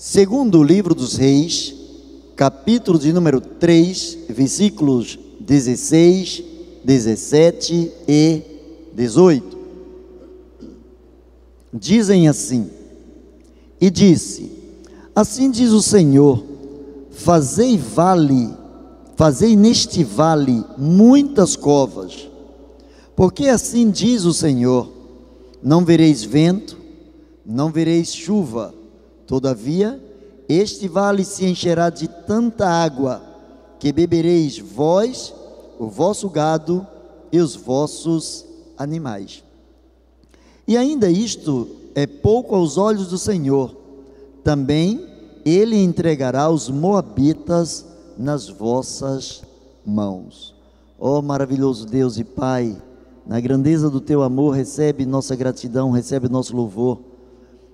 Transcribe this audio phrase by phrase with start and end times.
[0.00, 1.74] Segundo o livro dos Reis,
[2.36, 6.44] capítulo de número 3, versículos 16,
[6.84, 8.42] 17 e
[8.94, 9.58] 18.
[11.74, 12.70] Dizem assim:
[13.80, 14.52] E disse:
[15.16, 16.44] Assim diz o Senhor:
[17.10, 18.54] Fazei vale,
[19.16, 22.28] fazei neste vale muitas covas,
[23.16, 24.92] porque assim diz o Senhor:
[25.60, 26.78] Não vereis vento,
[27.44, 28.77] não vereis chuva,
[29.28, 30.02] todavia
[30.48, 33.22] este vale se encherá de tanta água
[33.78, 35.34] que bebereis vós,
[35.78, 36.86] o vosso gado
[37.30, 38.46] e os vossos
[38.76, 39.44] animais.
[40.66, 43.76] E ainda isto é pouco aos olhos do Senhor.
[44.42, 45.06] Também
[45.44, 47.84] ele entregará os moabitas
[48.16, 49.42] nas vossas
[49.84, 50.54] mãos.
[50.98, 52.76] Ó oh, maravilhoso Deus e Pai,
[53.26, 56.98] na grandeza do teu amor, recebe nossa gratidão, recebe nosso louvor.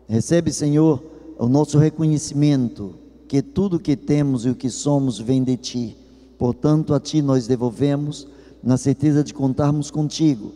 [0.08, 1.02] Recebe, Senhor,
[1.38, 2.94] o nosso reconhecimento
[3.28, 5.96] que tudo que temos e o que somos vem de ti.
[6.38, 8.26] Portanto, a ti nós devolvemos,
[8.62, 10.52] na certeza de contarmos contigo,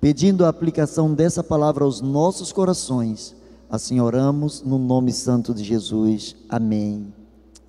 [0.00, 3.34] pedindo a aplicação dessa palavra aos nossos corações.
[3.70, 6.36] Assim oramos no nome santo de Jesus.
[6.48, 7.12] Amém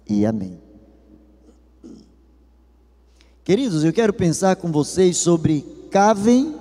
[0.10, 0.58] e amém.
[3.44, 6.56] Queridos, eu quero pensar com vocês sobre cavem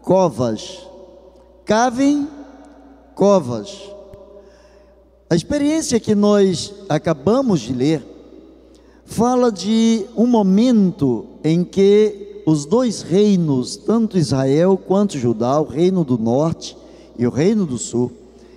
[0.00, 0.86] covas.
[1.64, 2.28] Cavem
[3.14, 3.93] covas.
[5.28, 8.04] A experiência que nós acabamos de ler
[9.06, 16.04] fala de um momento em que os dois reinos, tanto Israel quanto Judá, o reino
[16.04, 16.76] do norte
[17.18, 18.12] e o reino do sul,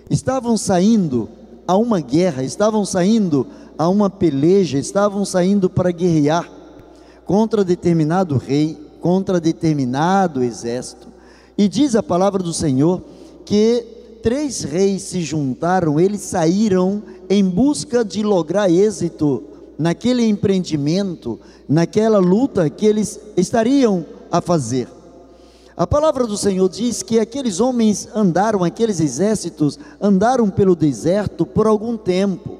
[0.09, 1.29] estavam saindo
[1.65, 6.49] a uma guerra, estavam saindo a uma peleja, estavam saindo para guerrear
[7.25, 11.07] contra determinado rei, contra determinado exército.
[11.57, 13.01] E diz a palavra do Senhor
[13.45, 13.96] que
[14.27, 19.41] três reis se juntaram, eles saíram em busca de lograr êxito
[19.79, 24.89] naquele empreendimento, naquela luta que eles estariam a fazer.
[25.77, 31.65] A palavra do Senhor diz que aqueles homens andaram, aqueles exércitos andaram pelo deserto por
[31.65, 32.57] algum tempo.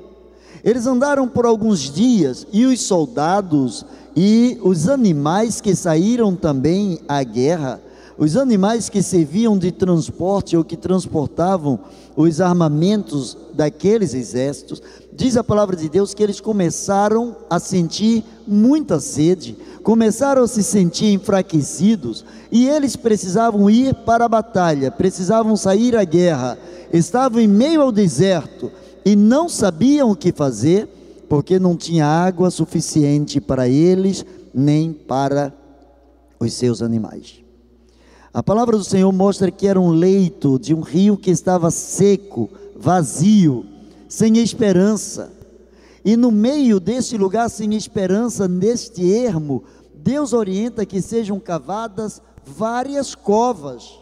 [0.64, 3.86] Eles andaram por alguns dias e os soldados
[4.16, 7.82] e os animais que saíram também à guerra
[8.18, 11.80] os animais que serviam de transporte ou que transportavam
[12.16, 14.82] os armamentos daqueles exércitos,
[15.14, 20.64] diz a palavra de Deus que eles começaram a sentir muita sede, começaram a se
[20.64, 26.58] sentir enfraquecidos e eles precisavam ir para a batalha, precisavam sair à guerra,
[26.92, 28.72] estavam em meio ao deserto
[29.06, 30.88] e não sabiam o que fazer,
[31.30, 35.54] porque não tinha água suficiente para eles nem para
[36.40, 37.47] os seus animais.
[38.38, 42.48] A palavra do Senhor mostra que era um leito de um rio que estava seco,
[42.76, 43.66] vazio,
[44.08, 45.34] sem esperança.
[46.06, 53.16] E no meio deste lugar sem esperança, neste ermo, Deus orienta que sejam cavadas várias
[53.16, 53.98] covas.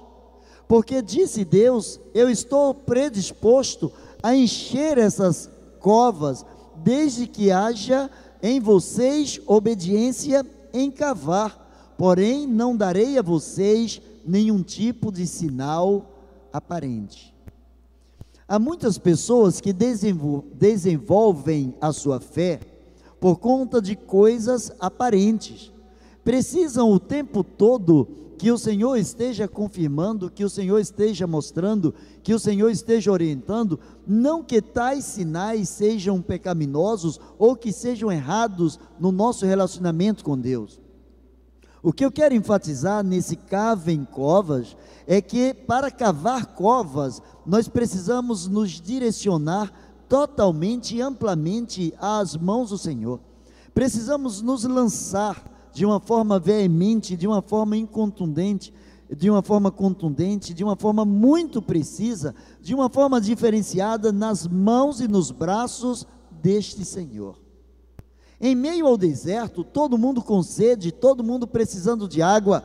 [0.67, 3.89] Porque disse Deus: Eu estou predisposto
[4.21, 6.45] a encher essas covas,
[6.83, 8.09] desde que haja
[8.43, 11.93] em vocês obediência em cavar.
[11.97, 16.11] Porém, não darei a vocês nenhum tipo de sinal
[16.51, 17.35] aparente.
[18.47, 22.59] Há muitas pessoas que desenvolvem a sua fé
[23.19, 25.71] por conta de coisas aparentes.
[26.23, 32.33] Precisam o tempo todo que o Senhor esteja confirmando, que o Senhor esteja mostrando, que
[32.33, 39.11] o Senhor esteja orientando, não que tais sinais sejam pecaminosos ou que sejam errados no
[39.11, 40.84] nosso relacionamento com Deus.
[41.85, 44.75] O que eu quero enfatizar nesse cavem covas
[45.05, 49.71] é que para cavar covas nós precisamos nos direcionar
[50.09, 53.19] totalmente e amplamente às mãos do Senhor.
[53.71, 58.73] Precisamos nos lançar de uma forma veemente, de uma forma incontundente,
[59.15, 62.33] de uma forma contundente, de uma forma muito precisa,
[62.63, 66.07] de uma forma diferenciada nas mãos e nos braços
[66.41, 67.44] deste Senhor.
[68.45, 72.63] Em meio ao deserto, todo mundo com sede, todo mundo precisando de água.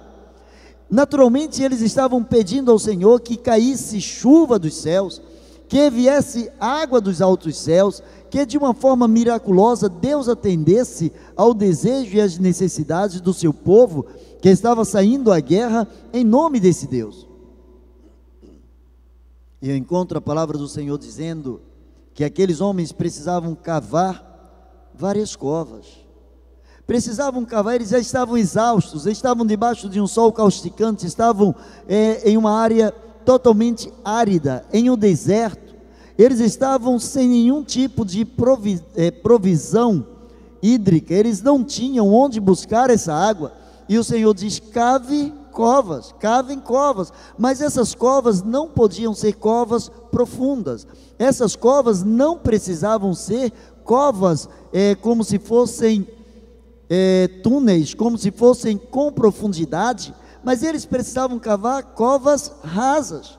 [0.90, 5.22] Naturalmente, eles estavam pedindo ao Senhor que caísse chuva dos céus,
[5.70, 12.14] que viesse água dos altos céus, que de uma forma miraculosa Deus atendesse ao desejo
[12.14, 14.04] e às necessidades do seu povo
[14.42, 17.26] que estava saindo à guerra em nome desse Deus.
[19.62, 21.62] E eu encontro a palavra do Senhor dizendo
[22.12, 24.29] que aqueles homens precisavam cavar
[25.00, 25.86] várias covas.
[26.86, 31.54] Precisavam cavar, eles já estavam exaustos, estavam debaixo de um sol causticante, estavam
[31.88, 32.92] é, em uma área
[33.24, 35.74] totalmente árida, em um deserto.
[36.18, 40.06] eles estavam sem nenhum tipo de provi eh, provisão
[40.62, 43.52] hídrica, eles não tinham onde buscar essa água.
[43.88, 49.90] E o Senhor diz: cave covas, cavem covas, mas essas covas não podiam ser covas
[50.10, 50.86] profundas,
[51.18, 53.52] essas covas não precisavam ser
[53.90, 56.06] covas é, como se fossem
[56.88, 60.14] é, túneis, como se fossem com profundidade,
[60.44, 63.36] mas eles precisavam cavar covas rasas.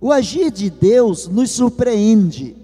[0.00, 2.56] O agir de Deus nos surpreende.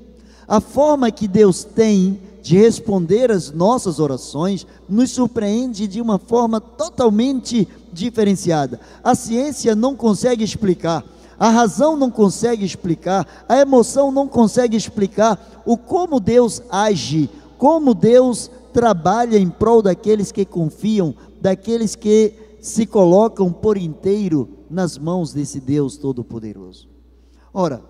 [0.48, 6.62] A forma que Deus tem de responder às nossas orações nos surpreende de uma forma
[6.62, 8.80] totalmente diferenciada.
[9.04, 11.04] A ciência não consegue explicar,
[11.42, 17.28] a razão não consegue explicar, a emoção não consegue explicar o como Deus age,
[17.58, 24.96] como Deus trabalha em prol daqueles que confiam, daqueles que se colocam por inteiro nas
[24.96, 26.88] mãos desse Deus Todo-Poderoso.
[27.52, 27.82] Ora,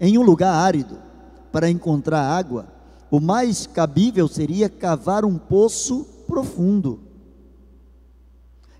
[0.00, 0.96] em um lugar árido,
[1.52, 2.66] para encontrar água,
[3.10, 7.00] o mais cabível seria cavar um poço profundo.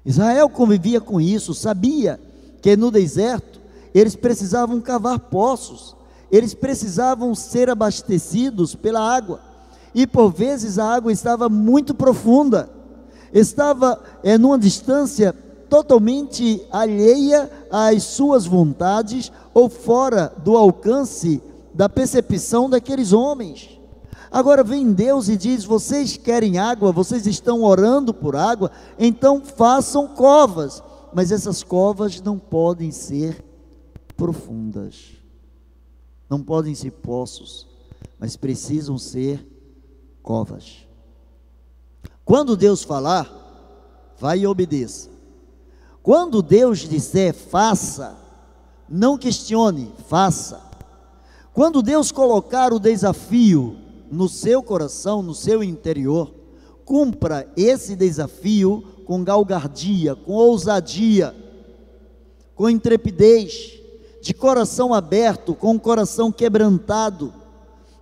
[0.06, 2.18] Israel convivia com isso, sabia
[2.62, 3.62] que no deserto
[3.94, 5.96] eles precisavam cavar poços,
[6.30, 9.40] eles precisavam ser abastecidos pela água,
[9.94, 12.68] e por vezes a água estava muito profunda,
[13.32, 15.32] estava é, numa distância
[15.70, 21.40] totalmente alheia às suas vontades ou fora do alcance
[21.72, 23.80] da percepção daqueles homens.
[24.30, 30.08] Agora vem Deus e diz: vocês querem água, vocês estão orando por água, então façam
[30.08, 30.82] covas,
[31.12, 33.53] mas essas covas não podem ser
[34.16, 35.12] profundas,
[36.28, 37.66] não podem ser poços,
[38.18, 39.46] mas precisam ser
[40.22, 40.86] covas.
[42.24, 45.10] Quando Deus falar, vai e obedeça.
[46.02, 48.16] Quando Deus disser faça,
[48.88, 50.60] não questione, faça.
[51.52, 53.76] Quando Deus colocar o desafio,
[54.10, 56.32] no seu coração, no seu interior,
[56.84, 61.34] cumpra esse desafio com galgardia, com ousadia,
[62.54, 63.80] com intrepidez,
[64.24, 67.30] de coração aberto, com o coração quebrantado,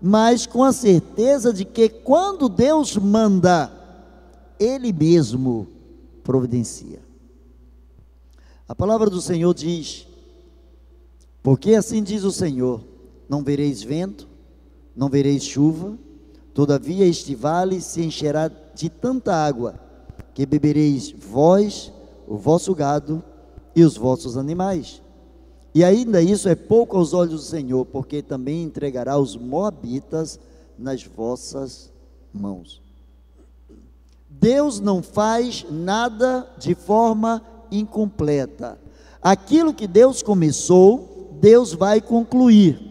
[0.00, 3.68] mas com a certeza de que quando Deus manda,
[4.56, 5.66] Ele mesmo
[6.22, 7.00] providencia.
[8.68, 10.06] A palavra do Senhor diz:
[11.42, 12.84] Porque assim diz o Senhor:
[13.28, 14.28] não vereis vento,
[14.94, 15.98] não vereis chuva,
[16.54, 19.74] todavia este vale se encherá de tanta água,
[20.34, 21.92] que bebereis vós,
[22.28, 23.24] o vosso gado
[23.74, 25.01] e os vossos animais.
[25.74, 30.38] E ainda isso é pouco aos olhos do Senhor, porque também entregará os moabitas
[30.78, 31.90] nas vossas
[32.32, 32.82] mãos.
[34.28, 38.78] Deus não faz nada de forma incompleta.
[39.22, 42.90] Aquilo que Deus começou, Deus vai concluir.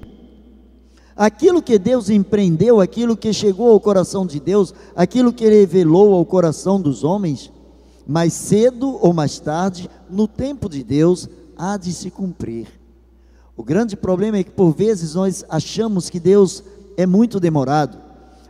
[1.16, 6.26] Aquilo que Deus empreendeu, aquilo que chegou ao coração de Deus, aquilo que revelou ao
[6.26, 7.52] coração dos homens,
[8.08, 11.30] mais cedo ou mais tarde, no tempo de Deus,
[11.62, 12.68] há de se cumprir.
[13.56, 16.64] O grande problema é que por vezes nós achamos que Deus
[16.98, 18.00] é muito demorado.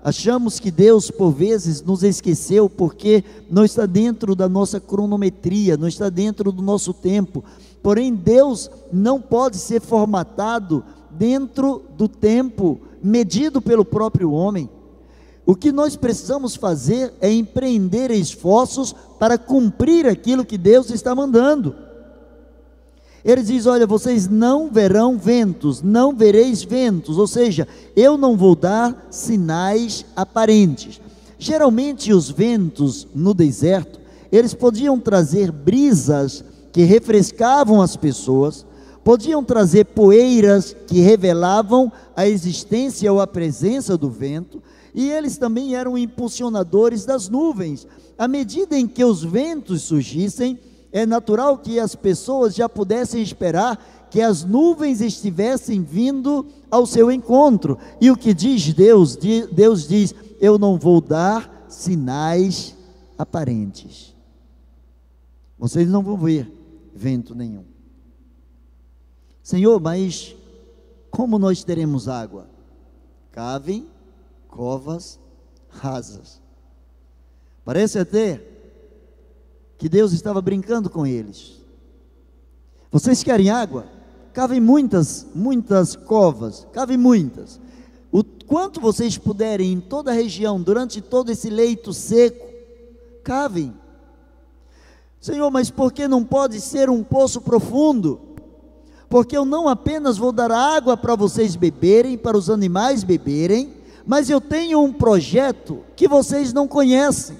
[0.02, 5.90] Achamos que Deus, por vezes, nos esqueceu porque não está dentro da nossa cronometria, não
[5.90, 7.44] está dentro do nosso tempo.
[7.84, 10.82] Porém, Deus não pode ser formatado
[11.12, 14.70] dentro do tempo medido pelo próprio homem.
[15.46, 21.91] O que nós precisamos fazer é empreender esforços para cumprir aquilo que Deus está mandando.
[23.24, 28.56] Ele diz: Olha, vocês não verão ventos, não vereis ventos, ou seja, eu não vou
[28.56, 31.00] dar sinais aparentes.
[31.38, 34.00] Geralmente, os ventos no deserto,
[34.32, 38.66] eles podiam trazer brisas que refrescavam as pessoas,
[39.04, 44.62] podiam trazer poeiras que revelavam a existência ou a presença do vento,
[44.94, 47.88] e eles também eram impulsionadores das nuvens.
[48.18, 50.60] À medida em que os ventos surgissem,
[50.92, 57.10] é natural que as pessoas já pudessem esperar que as nuvens estivessem vindo ao seu
[57.10, 57.78] encontro.
[58.00, 59.16] E o que diz Deus?
[59.16, 62.76] Deus diz: Eu não vou dar sinais
[63.18, 64.14] aparentes.
[65.58, 66.52] Vocês não vão ver
[66.94, 67.64] vento nenhum.
[69.42, 70.36] Senhor, mas
[71.10, 72.48] como nós teremos água?
[73.32, 73.88] Cavem
[74.50, 75.18] covas
[75.70, 76.42] rasas.
[77.64, 78.51] Parece até
[79.82, 81.60] que Deus estava brincando com eles.
[82.92, 83.88] Vocês querem água?
[84.32, 87.60] Cavem muitas, muitas covas, cavem muitas.
[88.12, 92.48] O quanto vocês puderem em toda a região, durante todo esse leito seco,
[93.24, 93.74] cavem.
[95.20, 98.22] Senhor, mas por que não pode ser um poço profundo?
[99.10, 103.74] porque eu não apenas vou dar água para vocês beberem, para os animais beberem,
[104.06, 107.36] mas eu tenho um projeto que vocês não conhecem.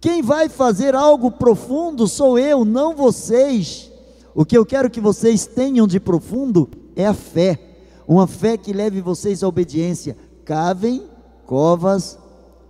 [0.00, 3.90] Quem vai fazer algo profundo sou eu, não vocês.
[4.34, 7.58] O que eu quero que vocês tenham de profundo é a fé,
[8.06, 10.16] uma fé que leve vocês à obediência.
[10.44, 11.08] Cavem
[11.46, 12.18] covas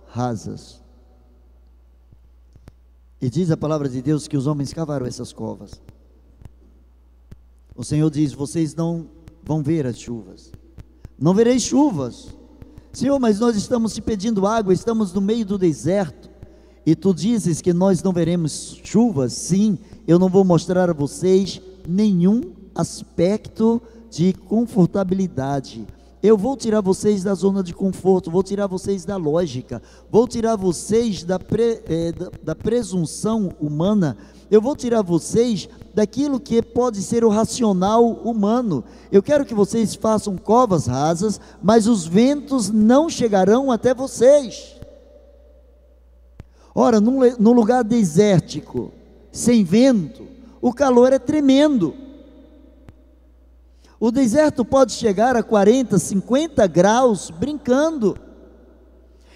[0.07, 0.81] rasas.
[3.21, 5.79] E diz a palavra de Deus que os homens cavaram essas covas.
[7.75, 9.07] O Senhor diz: Vocês não
[9.43, 10.51] vão ver as chuvas,
[11.19, 12.35] não vereis chuvas.
[12.91, 16.30] Senhor, mas nós estamos te pedindo água, estamos no meio do deserto,
[16.85, 19.33] e tu dizes que nós não veremos chuvas.
[19.33, 22.41] Sim, eu não vou mostrar a vocês nenhum
[22.75, 25.85] aspecto de confortabilidade
[26.23, 30.55] eu vou tirar vocês da zona de conforto, vou tirar vocês da lógica, vou tirar
[30.55, 34.15] vocês da, pre, é, da, da presunção humana,
[34.49, 38.83] eu vou tirar vocês daquilo que pode ser o racional humano.
[39.11, 44.75] Eu quero que vocês façam covas rasas, mas os ventos não chegarão até vocês.
[46.73, 48.91] Ora, num, num lugar desértico,
[49.31, 50.27] sem vento,
[50.61, 51.93] o calor é tremendo.
[53.99, 58.17] O deserto pode chegar a 40, 50 graus brincando.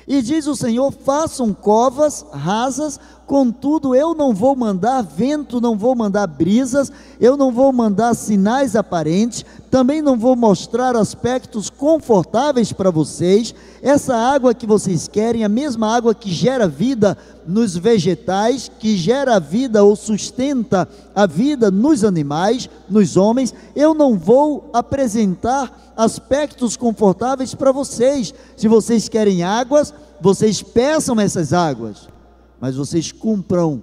[0.08, 5.96] E diz o Senhor: façam covas rasas, contudo eu não vou mandar vento, não vou
[5.96, 12.92] mandar brisas, eu não vou mandar sinais aparentes, também não vou mostrar aspectos confortáveis para
[12.92, 13.54] vocês.
[13.82, 19.40] Essa água que vocês querem, a mesma água que gera vida nos vegetais, que gera
[19.40, 27.54] vida ou sustenta a vida nos animais, nos homens, eu não vou apresentar aspectos confortáveis
[27.54, 28.34] para vocês.
[28.56, 32.08] Se vocês querem águas, vocês peçam essas águas,
[32.60, 33.82] mas vocês cumpram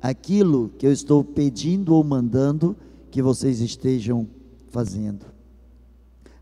[0.00, 2.76] aquilo que eu estou pedindo ou mandando
[3.10, 4.26] que vocês estejam
[4.70, 5.26] fazendo.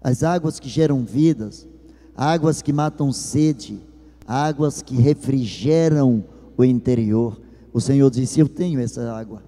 [0.00, 1.68] As águas que geram vidas,
[2.16, 3.78] águas que matam sede,
[4.26, 6.24] águas que refrigeram
[6.56, 7.40] o interior.
[7.72, 9.42] O Senhor disse: Eu tenho essa água,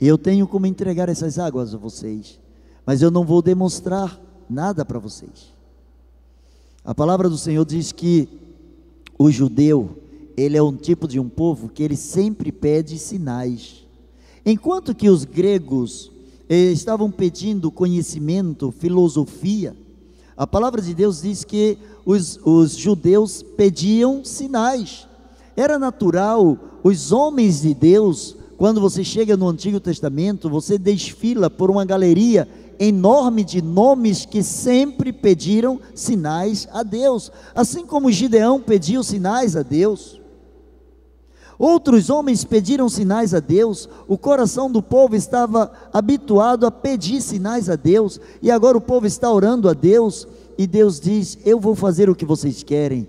[0.00, 2.38] eu tenho como entregar essas águas a vocês,
[2.86, 5.52] mas eu não vou demonstrar nada para vocês.
[6.84, 8.28] A palavra do Senhor diz que
[9.18, 10.01] o judeu,
[10.36, 13.84] ele é um tipo de um povo que ele sempre pede sinais.
[14.44, 16.12] Enquanto que os gregos
[16.48, 19.74] estavam pedindo conhecimento, filosofia.
[20.36, 25.06] A palavra de Deus diz que os, os judeus pediam sinais.
[25.56, 31.70] Era natural, os homens de Deus, quando você chega no Antigo Testamento, você desfila por
[31.70, 32.48] uma galeria
[32.78, 39.62] enorme de nomes que sempre pediram sinais a Deus, assim como Gideão pediu sinais a
[39.62, 40.20] Deus.
[41.62, 47.70] Outros homens pediram sinais a Deus, o coração do povo estava habituado a pedir sinais
[47.70, 50.26] a Deus, e agora o povo está orando a Deus,
[50.58, 53.06] e Deus diz: Eu vou fazer o que vocês querem,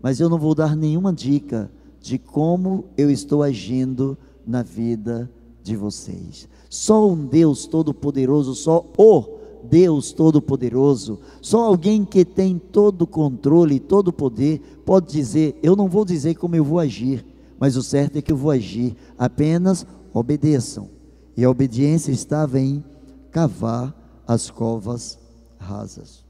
[0.00, 5.30] mas eu não vou dar nenhuma dica de como eu estou agindo na vida
[5.62, 6.48] de vocês.
[6.70, 9.24] Só um Deus Todo-Poderoso, só o
[9.62, 15.76] Deus Todo-Poderoso, só alguém que tem todo o controle, todo o poder, pode dizer: Eu
[15.76, 17.33] não vou dizer como eu vou agir
[17.64, 20.90] mas o certo é que eu vou agir, apenas obedeçam.
[21.34, 22.84] E a obediência estava em
[23.30, 23.94] cavar
[24.26, 25.18] as covas
[25.58, 26.26] rasas.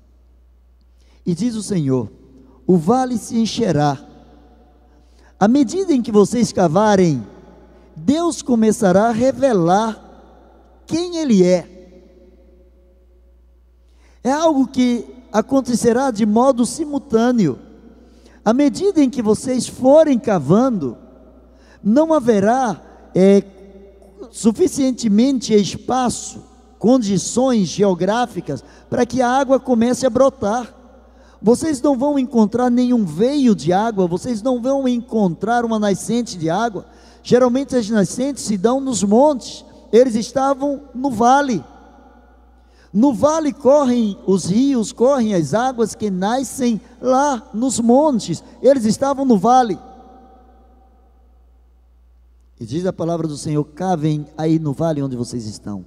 [1.26, 2.08] E diz o Senhor:
[2.64, 3.98] o vale se encherá.
[5.36, 7.26] À medida em que vocês cavarem,
[7.96, 11.68] Deus começará a revelar quem Ele é.
[14.22, 17.58] É algo que acontecerá de modo simultâneo.
[18.44, 21.02] À medida em que vocês forem cavando,
[21.84, 22.80] não haverá
[23.14, 23.44] é,
[24.30, 26.42] suficientemente espaço,
[26.78, 30.74] condições geográficas para que a água comece a brotar.
[31.42, 36.48] Vocês não vão encontrar nenhum veio de água, vocês não vão encontrar uma nascente de
[36.48, 36.86] água.
[37.22, 39.62] Geralmente as nascentes se dão nos montes,
[39.92, 41.62] eles estavam no vale.
[42.90, 49.24] No vale correm os rios, correm as águas que nascem lá nos montes, eles estavam
[49.24, 49.78] no vale.
[52.58, 55.84] E diz a palavra do Senhor: cavem aí no vale onde vocês estão.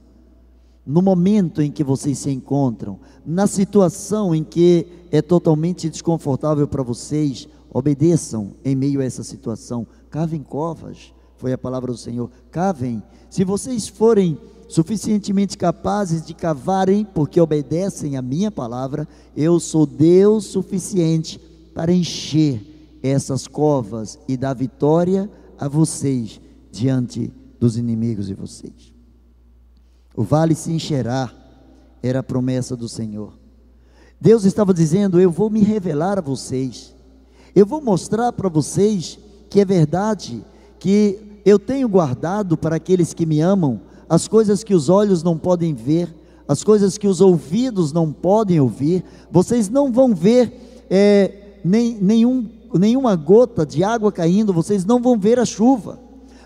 [0.85, 6.83] No momento em que vocês se encontram, na situação em que é totalmente desconfortável para
[6.83, 9.85] vocês, obedeçam em meio a essa situação.
[10.09, 12.29] Cavem covas, foi a palavra do Senhor.
[12.51, 13.03] Cavem.
[13.29, 14.37] Se vocês forem
[14.69, 21.39] suficientemente capazes de cavarem, porque obedecem a minha palavra, eu sou Deus suficiente
[21.73, 26.39] para encher essas covas e dar vitória a vocês
[26.77, 28.93] diante dos inimigos de vocês.
[30.15, 31.31] o vale se encherá,
[32.01, 33.33] era a promessa do Senhor.
[34.19, 36.95] Deus estava dizendo: Eu vou me revelar a vocês,
[37.55, 39.19] eu vou mostrar para vocês
[39.49, 40.43] que é verdade,
[40.79, 45.37] que eu tenho guardado para aqueles que me amam as coisas que os olhos não
[45.37, 46.13] podem ver,
[46.47, 49.03] as coisas que os ouvidos não podem ouvir.
[49.29, 55.17] Vocês não vão ver é, nem, nenhum, nenhuma gota de água caindo, vocês não vão
[55.17, 55.99] ver a chuva,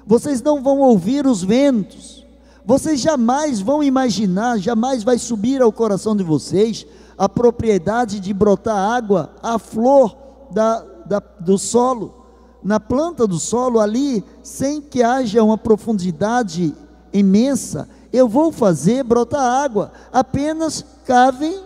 [0.05, 2.25] vocês não vão ouvir os ventos,
[2.65, 6.85] vocês jamais vão imaginar, jamais vai subir ao coração de vocês
[7.17, 10.15] a propriedade de brotar água, a flor
[10.51, 12.25] da, da, do solo,
[12.63, 16.75] na planta do solo ali, sem que haja uma profundidade
[17.11, 21.61] imensa, eu vou fazer brotar água, apenas cavem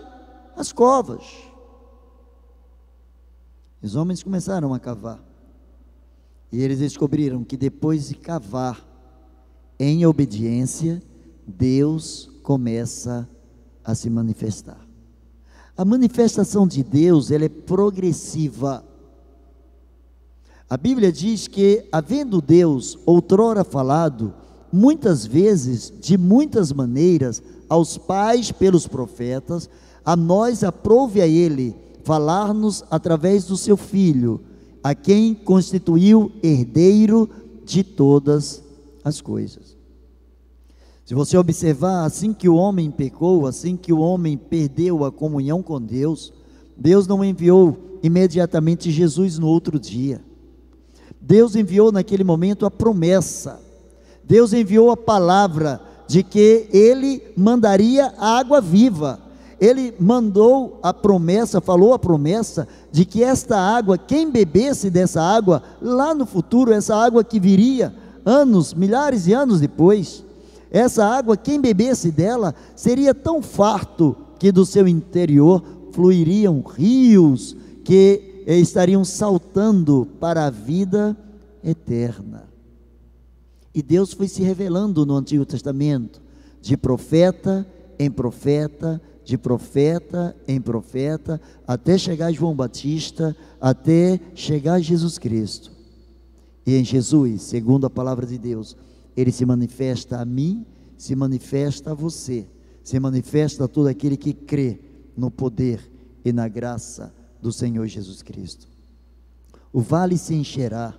[0.56, 1.22] as covas.
[3.82, 5.18] Os homens começaram a cavar,
[6.52, 8.84] e eles descobriram que depois de cavar,
[9.78, 11.02] em obediência,
[11.46, 13.28] Deus começa
[13.84, 14.80] a se manifestar.
[15.76, 18.82] A manifestação de Deus, ela é progressiva.
[20.68, 24.32] A Bíblia diz que, havendo Deus outrora falado,
[24.72, 29.68] muitas vezes, de muitas maneiras, aos pais pelos profetas,
[30.04, 31.74] a nós aprove a Ele
[32.04, 34.40] falar-nos através do seu Filho,
[34.86, 37.28] a quem constituiu herdeiro
[37.64, 38.62] de todas
[39.02, 39.76] as coisas.
[41.04, 45.60] Se você observar, assim que o homem pecou, assim que o homem perdeu a comunhão
[45.60, 46.32] com Deus,
[46.76, 50.20] Deus não enviou imediatamente Jesus no outro dia.
[51.20, 53.60] Deus enviou naquele momento a promessa.
[54.22, 59.20] Deus enviou a palavra de que ele mandaria água viva.
[59.60, 65.62] Ele mandou a promessa, falou a promessa de que esta água, quem bebesse dessa água,
[65.80, 67.94] lá no futuro, essa água que viria
[68.24, 70.24] anos, milhares de anos depois,
[70.70, 78.44] essa água, quem bebesse dela, seria tão farto que do seu interior fluiriam rios que
[78.46, 81.16] estariam saltando para a vida
[81.64, 82.44] eterna.
[83.74, 86.20] E Deus foi se revelando no Antigo Testamento,
[86.60, 87.66] de profeta
[87.98, 95.72] em profeta, de profeta em profeta, até chegar João Batista, até chegar Jesus Cristo.
[96.64, 98.76] E em Jesus, segundo a palavra de Deus,
[99.16, 100.64] ele se manifesta a mim,
[100.96, 102.46] se manifesta a você,
[102.84, 104.78] se manifesta a todo aquele que crê
[105.16, 105.80] no poder
[106.24, 107.12] e na graça
[107.42, 108.68] do Senhor Jesus Cristo.
[109.72, 110.94] O vale se encherá,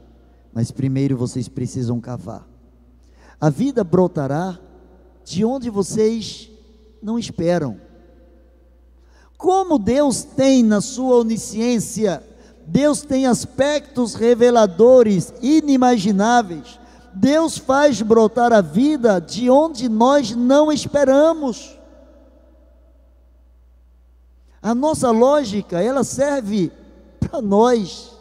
[0.53, 2.45] mas primeiro vocês precisam cavar.
[3.39, 4.59] A vida brotará
[5.23, 6.51] de onde vocês
[7.01, 7.86] não esperam.
[9.37, 12.23] Como Deus tem na sua onisciência,
[12.65, 16.79] Deus tem aspectos reveladores inimagináveis
[17.17, 21.77] Deus faz brotar a vida de onde nós não esperamos.
[24.61, 26.71] A nossa lógica, ela serve
[27.19, 28.15] para nós,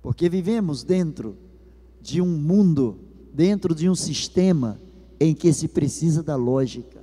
[0.00, 1.36] porque vivemos dentro
[2.00, 2.98] de um mundo,
[3.32, 4.80] dentro de um sistema
[5.18, 6.99] em que se precisa da lógica.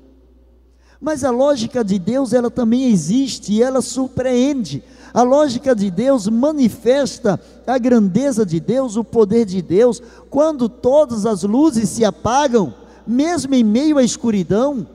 [1.00, 4.84] Mas a lógica de Deus, ela também existe e ela surpreende.
[5.14, 11.26] A lógica de Deus manifesta a grandeza de Deus, o poder de Deus, quando todas
[11.26, 12.74] as luzes se apagam,
[13.06, 14.88] mesmo em meio à escuridão,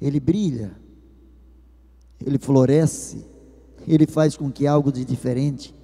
[0.00, 0.72] ele brilha,
[2.24, 3.24] ele floresce,
[3.86, 5.74] ele faz com que algo de diferente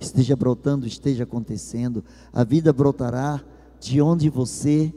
[0.00, 2.04] esteja brotando, esteja acontecendo.
[2.32, 3.42] A vida brotará
[3.80, 4.92] de onde você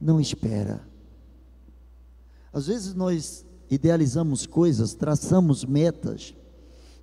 [0.00, 0.91] não espera.
[2.52, 6.34] Às vezes nós idealizamos coisas, traçamos metas,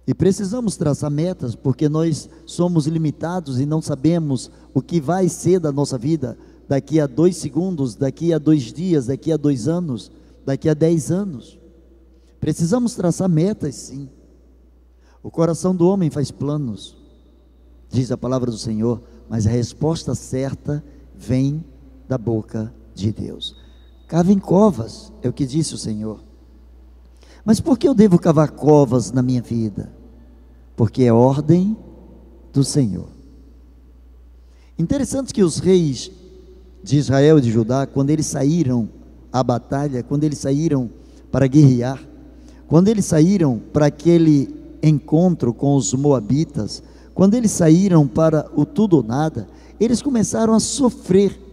[0.10, 5.60] e precisamos traçar metas, porque nós somos limitados e não sabemos o que vai ser
[5.60, 6.36] da nossa vida
[6.68, 10.12] daqui a dois segundos, daqui a dois dias, daqui a dois anos,
[10.44, 11.60] daqui a dez anos.
[12.40, 14.10] Precisamos traçar metas, sim.
[15.22, 16.98] O coração do homem faz planos,
[17.88, 20.84] diz a palavra do Senhor, mas a resposta certa
[21.16, 21.64] vem
[22.08, 23.56] da boca de Deus.
[24.10, 26.20] Cavem covas, é o que disse o Senhor.
[27.46, 29.94] Mas por que eu devo cavar covas na minha vida?
[30.76, 31.78] Porque é ordem
[32.52, 33.08] do Senhor.
[34.80, 36.10] Interessante que os reis
[36.84, 38.90] de Israel e de Judá, quando eles saíram
[39.32, 40.90] à batalha, quando eles saíram
[41.32, 42.02] para guerrear,
[42.68, 46.82] quando eles saíram para aquele encontro com os moabitas,
[47.14, 49.48] quando eles saíram para o tudo ou nada,
[49.80, 51.49] eles começaram a sofrer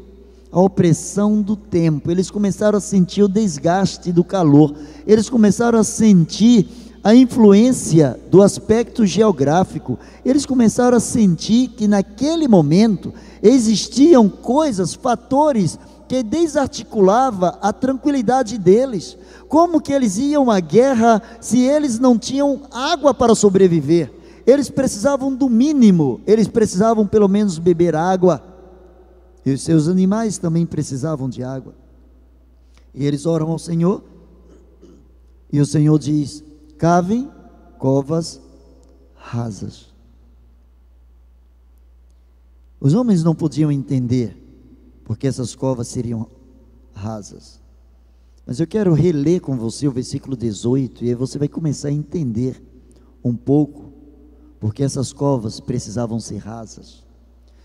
[0.57, 4.75] a opressão do tempo, eles começaram a sentir o desgaste do calor,
[5.07, 6.67] eles começaram a sentir
[7.05, 9.99] a influência do aspecto geográfico.
[10.25, 19.15] Eles começaram a sentir que naquele momento existiam coisas, fatores que desarticulava a tranquilidade deles.
[19.49, 24.11] Como que eles iam à guerra se eles não tinham água para sobreviver?
[24.47, 28.56] Eles precisavam do mínimo, eles precisavam pelo menos beber água.
[29.47, 31.73] E os seus animais também precisavam de água.
[32.93, 34.03] E eles oram ao Senhor,
[35.53, 36.43] e o Senhor diz:
[36.77, 37.31] cavem
[37.79, 38.41] covas
[39.15, 39.95] rasas.
[42.81, 44.37] Os homens não podiam entender
[45.05, 46.29] porque essas covas seriam
[46.93, 47.61] rasas.
[48.45, 51.93] Mas eu quero reler com você o versículo 18 e aí você vai começar a
[51.93, 52.61] entender
[53.25, 53.93] um pouco
[54.59, 57.05] porque essas covas precisavam ser rasas.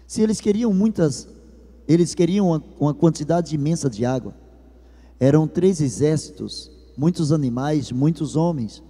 [0.08, 1.28] Se eles queriam muitas,
[1.92, 4.34] eles queriam uma, uma quantidade imensa de água.
[5.20, 8.82] Eram três exércitos, muitos animais, muitos homens.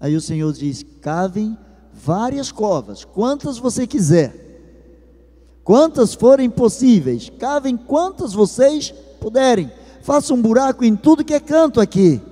[0.00, 1.56] Aí o Senhor diz: cavem
[1.92, 4.46] várias covas, quantas você quiser
[5.66, 9.68] quantas forem possíveis, cavem quantas vocês puderem,
[10.00, 12.22] façam um buraco em tudo que é canto aqui,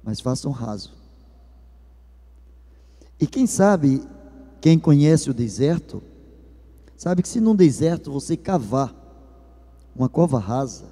[0.00, 0.92] mas façam raso.
[3.18, 4.00] E quem sabe,
[4.60, 6.00] quem conhece o deserto,
[6.96, 8.94] sabe que se num deserto você cavar
[9.94, 10.84] uma cova rasa,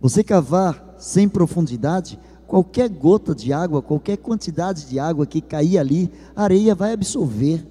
[0.00, 6.10] você cavar sem profundidade, qualquer gota de água, qualquer quantidade de água que cair ali,
[6.36, 7.66] a areia vai absorver.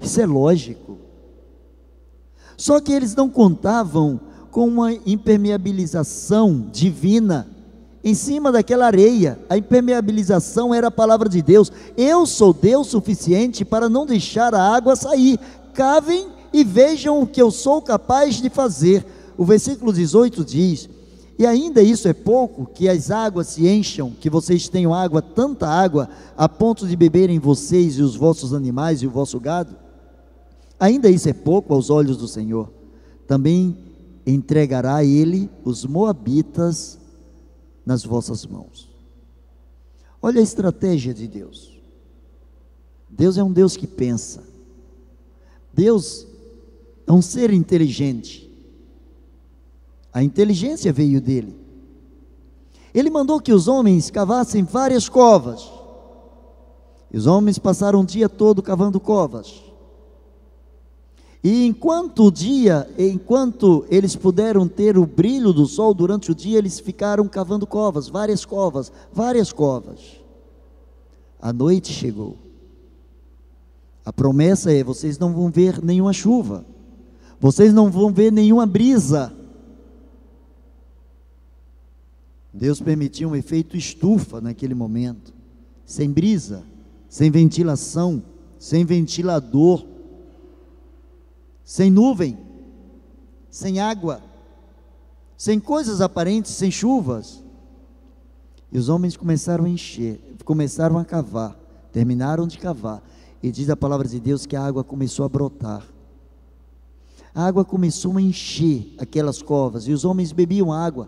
[0.00, 0.98] Isso é lógico.
[2.56, 7.46] Só que eles não contavam com uma impermeabilização divina
[8.02, 9.38] em cima daquela areia.
[9.50, 11.70] A impermeabilização era a palavra de Deus.
[11.96, 15.38] Eu sou Deus suficiente para não deixar a água sair.
[15.74, 19.04] Cavem e vejam o que eu sou capaz de fazer.
[19.36, 20.88] O versículo 18 diz:
[21.38, 25.68] E ainda isso é pouco, que as águas se encham, que vocês tenham água, tanta
[25.68, 29.76] água, a ponto de beberem vocês e os vossos animais e o vosso gado.
[30.80, 32.70] Ainda isso é pouco aos olhos do Senhor.
[33.26, 33.76] Também
[34.26, 36.98] entregará ele os moabitas
[37.84, 38.88] nas vossas mãos.
[40.22, 41.78] Olha a estratégia de Deus.
[43.10, 44.42] Deus é um Deus que pensa.
[45.72, 46.26] Deus
[47.06, 48.50] é um ser inteligente.
[50.12, 51.54] A inteligência veio dele.
[52.92, 55.70] Ele mandou que os homens cavassem várias covas.
[57.12, 59.62] E os homens passaram o dia todo cavando covas.
[61.44, 66.58] E enquanto o dia, enquanto eles puderam ter o brilho do sol durante o dia,
[66.58, 70.00] eles ficaram cavando covas, várias covas, várias covas.
[71.40, 72.36] A noite chegou.
[74.04, 76.64] A promessa é: vocês não vão ver nenhuma chuva,
[77.40, 79.32] vocês não vão ver nenhuma brisa.
[82.52, 85.34] Deus permitiu um efeito estufa naquele momento,
[85.84, 86.64] sem brisa,
[87.08, 88.22] sem ventilação,
[88.58, 89.96] sem ventilador
[91.66, 92.38] sem nuvem,
[93.50, 94.22] sem água,
[95.36, 97.42] sem coisas aparentes, sem chuvas.
[98.70, 101.58] E os homens começaram a encher, começaram a cavar,
[101.92, 103.02] terminaram de cavar.
[103.42, 105.84] E diz a palavra de Deus que a água começou a brotar.
[107.36, 111.06] A água começou a encher aquelas covas e os homens bebiam água.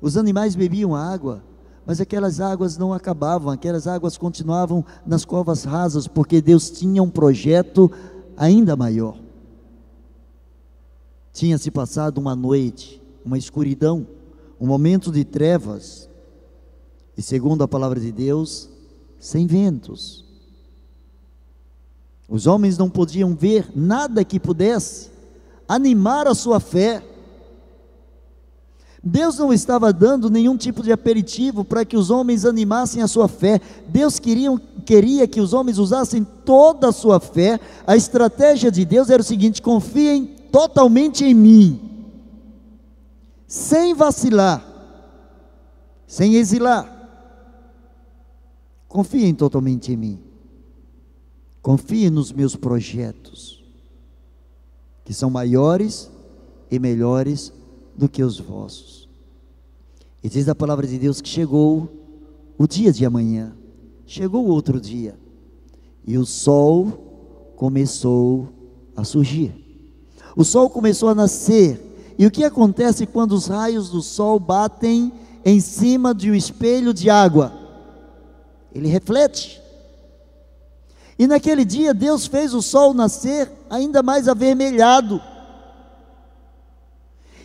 [0.00, 1.42] Os animais bebiam água,
[1.84, 7.10] mas aquelas águas não acabavam, aquelas águas continuavam nas covas rasas, porque Deus tinha um
[7.10, 7.90] projeto
[8.36, 9.18] ainda maior.
[11.32, 14.06] Tinha se passado uma noite, uma escuridão,
[14.60, 16.08] um momento de trevas,
[17.16, 18.70] e segundo a palavra de Deus,
[19.18, 20.24] sem ventos.
[22.28, 25.10] Os homens não podiam ver nada que pudesse
[25.70, 27.00] animar a sua fé.
[29.02, 33.28] Deus não estava dando nenhum tipo de aperitivo para que os homens animassem a sua
[33.28, 33.60] fé.
[33.86, 34.50] Deus queria,
[34.84, 37.60] queria que os homens usassem toda a sua fé.
[37.86, 41.80] A estratégia de Deus era o seguinte: confiem totalmente em mim,
[43.46, 44.66] sem vacilar,
[46.04, 46.98] sem exilar.
[48.88, 50.18] Confiem totalmente em mim.
[51.62, 53.59] Confie nos meus projetos,
[55.10, 56.08] que são maiores
[56.70, 57.52] e melhores
[57.96, 59.08] do que os vossos.
[60.22, 61.90] E diz a palavra de Deus que chegou
[62.56, 63.52] o dia de amanhã,
[64.06, 65.18] chegou outro dia,
[66.06, 68.50] e o sol começou
[68.94, 69.52] a surgir
[70.36, 72.14] o sol começou a nascer.
[72.16, 75.12] E o que acontece quando os raios do sol batem
[75.44, 77.52] em cima de um espelho de água?
[78.72, 79.60] Ele reflete.
[81.20, 85.20] E naquele dia Deus fez o sol nascer ainda mais avermelhado.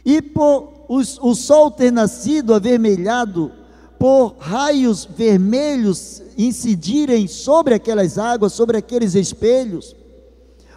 [0.06, 3.52] E por o, o sol ter nascido avermelhado,
[4.00, 9.94] por raios vermelhos incidirem sobre aquelas águas, sobre aqueles espelhos.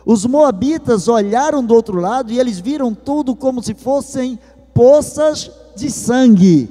[0.05, 4.37] Os moabitas olharam do outro lado e eles viram tudo como se fossem
[4.75, 6.69] poças de sangue.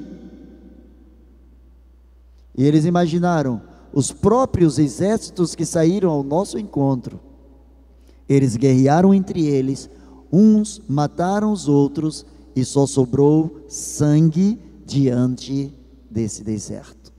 [2.53, 7.19] E eles imaginaram os próprios exércitos que saíram ao nosso encontro.
[8.29, 9.89] Eles guerrearam entre eles,
[10.31, 12.23] uns mataram os outros,
[12.55, 15.73] e só sobrou sangue diante
[16.11, 17.11] desse deserto.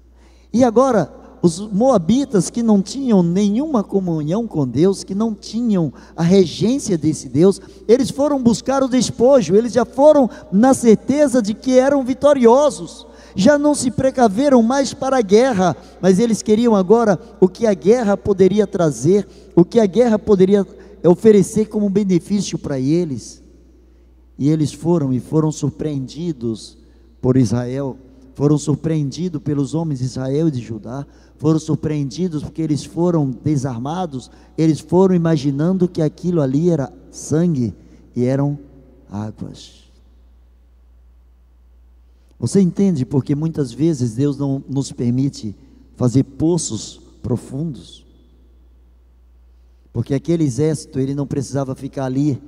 [0.52, 1.12] E agora,
[1.42, 7.28] os moabitas que não tinham nenhuma comunhão com Deus, que não tinham a regência desse
[7.28, 13.04] Deus, eles foram buscar o despojo, eles já foram na certeza de que eram vitoriosos,
[13.34, 17.74] já não se precaveram mais para a guerra, mas eles queriam agora o que a
[17.74, 20.66] guerra poderia trazer, o que a guerra poderia
[21.04, 23.42] oferecer como benefício para eles.
[24.38, 26.78] E eles foram e foram surpreendidos
[27.20, 27.96] por Israel
[28.38, 31.04] foram surpreendidos pelos homens de Israel e de Judá,
[31.38, 37.74] foram surpreendidos porque eles foram desarmados, eles foram imaginando que aquilo ali era sangue
[38.14, 38.56] e eram
[39.10, 39.87] águas.
[42.38, 45.54] Você entende porque muitas vezes Deus não nos permite
[45.96, 48.04] fazer poços profundos?
[49.92, 52.40] Porque aquele exército, ele não precisava ficar ali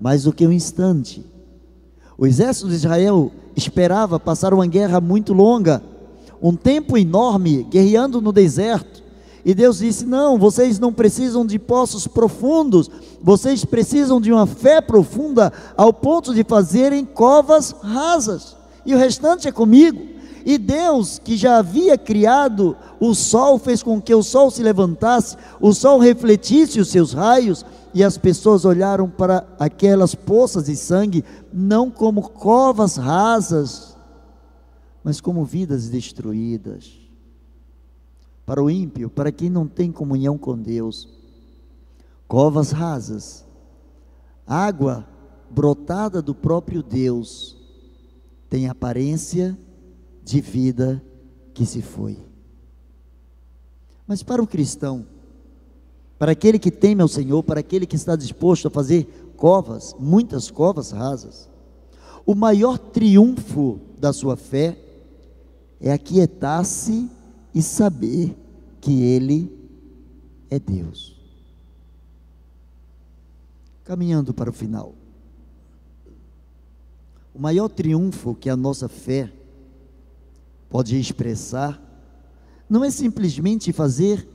[0.00, 1.24] mais do que um instante
[2.18, 5.80] o exército de Israel esperava passar uma guerra muito longa,
[6.42, 9.04] um tempo enorme, guerreando no deserto.
[9.44, 12.90] E Deus disse: Não, vocês não precisam de poços profundos,
[13.22, 19.48] vocês precisam de uma fé profunda ao ponto de fazerem covas rasas, e o restante
[19.48, 20.18] é comigo.
[20.44, 25.36] E Deus, que já havia criado o sol, fez com que o sol se levantasse,
[25.60, 31.24] o sol refletisse os seus raios, e as pessoas olharam para aquelas poças de sangue
[31.52, 33.96] não como covas rasas,
[35.02, 36.98] mas como vidas destruídas.
[38.46, 41.08] Para o ímpio, para quem não tem comunhão com Deus,
[42.26, 43.44] covas rasas,
[44.46, 45.06] água
[45.50, 47.57] brotada do próprio Deus,
[48.48, 49.58] tem aparência
[50.24, 51.02] de vida
[51.54, 52.18] que se foi.
[54.06, 55.06] Mas para o cristão,
[56.18, 60.50] para aquele que teme ao Senhor, para aquele que está disposto a fazer covas, muitas
[60.50, 61.48] covas rasas.
[62.26, 64.76] O maior triunfo da sua fé
[65.80, 67.08] é aquietar-se
[67.54, 68.36] e saber
[68.80, 69.50] que Ele
[70.50, 71.16] é Deus.
[73.84, 74.97] Caminhando para o final.
[77.38, 79.32] O maior triunfo que a nossa fé
[80.68, 81.80] pode expressar
[82.68, 84.28] não é simplesmente fazer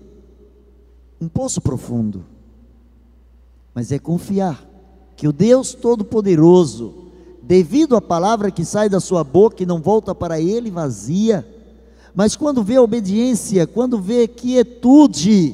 [1.20, 2.24] um poço profundo,
[3.76, 4.66] mas é confiar
[5.18, 6.94] que o Deus Todo-Poderoso,
[7.42, 11.46] devido à palavra que sai da sua boca e não volta para ele vazia,
[12.16, 15.54] mas quando vê obediência, quando vê quietude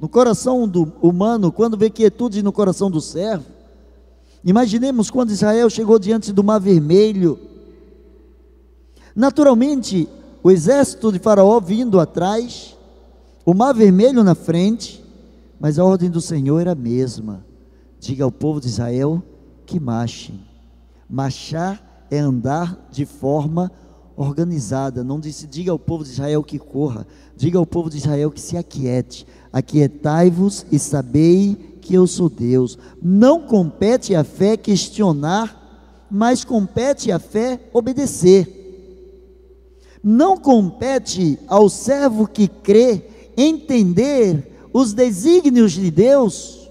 [0.00, 3.44] no coração do humano, quando vê quietude no coração do servo,
[4.44, 7.38] imaginemos quando Israel chegou diante do Mar Vermelho,
[9.14, 10.08] naturalmente,
[10.42, 12.76] o exército de Faraó vindo atrás,
[13.44, 15.02] o mar vermelho na frente,
[15.58, 17.44] mas a ordem do Senhor era a mesma.
[17.98, 19.22] Diga ao povo de Israel
[19.66, 20.40] que marchem.
[21.08, 23.70] Marchar é andar de forma
[24.16, 25.04] organizada.
[25.04, 27.06] Não disse, diga ao povo de Israel que corra.
[27.36, 29.26] Diga ao povo de Israel que se aquiete.
[29.52, 32.78] Aquietai-vos e sabei que eu sou Deus.
[33.02, 38.58] Não compete a fé questionar, mas compete a fé obedecer.
[40.02, 43.04] Não compete ao servo que crê
[43.36, 46.70] entender os desígnios de Deus,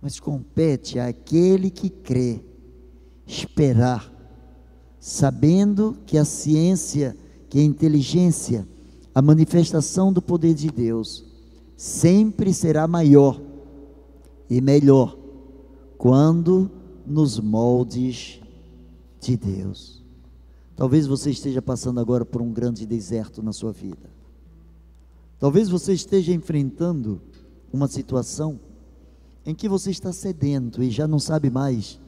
[0.00, 2.40] mas compete àquele que crê
[3.26, 4.10] esperar,
[4.98, 7.16] sabendo que a ciência,
[7.48, 8.66] que a inteligência,
[9.14, 11.29] a manifestação do poder de Deus
[11.80, 13.40] sempre será maior
[14.50, 15.16] e melhor
[15.96, 16.70] quando
[17.06, 18.38] nos moldes
[19.18, 20.04] de Deus.
[20.76, 24.10] Talvez você esteja passando agora por um grande deserto na sua vida.
[25.38, 27.18] Talvez você esteja enfrentando
[27.72, 28.60] uma situação
[29.46, 31.98] em que você está sedento e já não sabe mais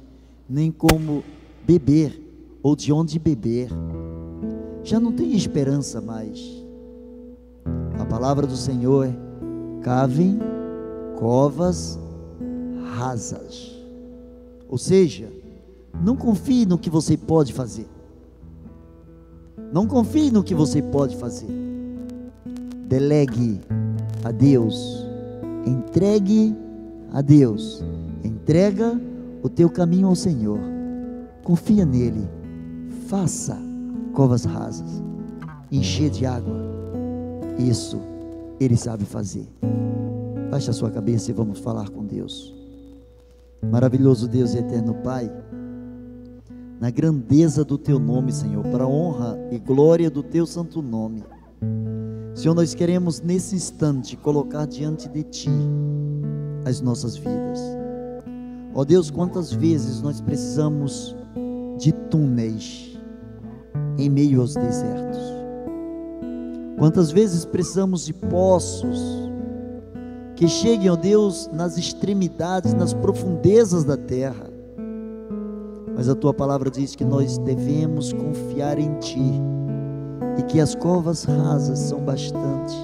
[0.47, 1.25] nem como
[1.67, 2.21] beber
[2.63, 3.71] ou de onde beber.
[4.85, 6.63] Já não tem esperança mais.
[7.99, 9.32] A palavra do Senhor é:
[9.83, 10.39] cavem
[11.19, 11.99] covas
[12.97, 13.71] rasas.
[14.69, 15.29] Ou seja,
[16.03, 17.87] não confie no que você pode fazer.
[19.73, 21.51] Não confie no que você pode fazer.
[22.87, 23.61] Delegue
[24.25, 25.05] a Deus.
[25.67, 26.57] Entregue
[27.13, 27.83] a Deus.
[28.25, 29.01] Entrega
[29.43, 30.61] o teu caminho ao Senhor.
[31.43, 32.29] Confia nele.
[33.07, 33.59] Faça
[34.13, 35.03] covas rasas,
[35.71, 36.57] encher de água.
[37.59, 38.12] Isso
[38.63, 39.49] Ele sabe fazer.
[40.49, 42.55] Baixe a sua cabeça e vamos falar com Deus.
[43.61, 45.29] Maravilhoso Deus e eterno Pai,
[46.79, 51.25] na grandeza do Teu nome, Senhor, para honra e glória do Teu santo nome.
[52.37, 55.51] Senhor, nós queremos nesse instante colocar diante de Ti
[56.65, 57.59] as nossas vidas.
[58.75, 61.17] Ó oh Deus, quantas vezes nós precisamos
[61.79, 62.97] de túneis
[63.99, 65.42] em meio aos desertos.
[66.79, 68.99] Quantas vezes precisamos de poços
[70.37, 74.51] que cheguem, ó Deus, nas extremidades, nas profundezas da terra.
[75.95, 79.33] Mas a tua palavra diz que nós devemos confiar em Ti
[80.39, 82.75] e que as covas rasas são bastante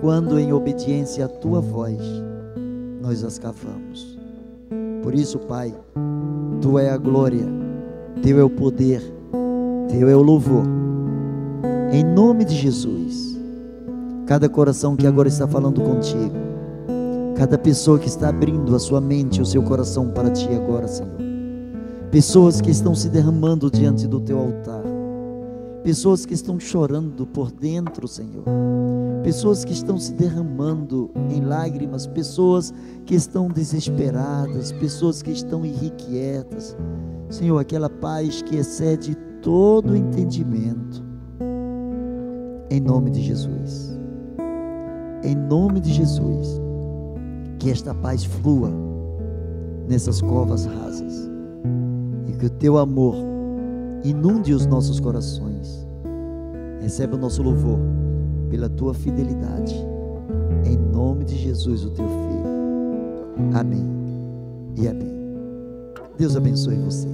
[0.00, 1.98] quando, em obediência à tua voz,
[3.00, 4.16] nós as cavamos.
[5.02, 5.74] Por isso, Pai,
[6.60, 7.44] Tu é a glória,
[8.22, 9.02] Teu é o poder,
[9.88, 10.64] Teu é o louvor.
[11.92, 13.38] Em nome de Jesus,
[14.26, 16.34] cada coração que agora está falando contigo,
[17.36, 21.16] cada pessoa que está abrindo a sua mente, o seu coração para Ti agora, Senhor.
[22.10, 24.82] Pessoas que estão se derramando diante do Teu altar,
[25.82, 28.44] pessoas que estão chorando por dentro, Senhor
[29.26, 32.72] pessoas que estão se derramando em lágrimas, pessoas
[33.04, 36.76] que estão desesperadas, pessoas que estão irrequietas.
[37.28, 41.05] Senhor, aquela paz que excede todo entendimento.
[42.70, 43.96] Em nome de Jesus.
[45.22, 46.60] Em nome de Jesus.
[47.58, 48.70] Que esta paz flua
[49.88, 51.30] nessas covas rasas.
[52.26, 53.14] E que o teu amor
[54.04, 55.86] inunde os nossos corações.
[56.80, 57.78] Recebe o nosso louvor
[58.50, 59.74] pela tua fidelidade.
[60.64, 62.46] Em nome de Jesus, o teu filho.
[63.54, 63.84] Amém
[64.76, 65.16] e amém.
[66.18, 67.08] Deus abençoe você.